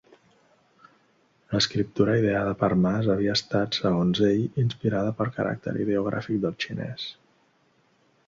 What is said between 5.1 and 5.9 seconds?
pel caràcter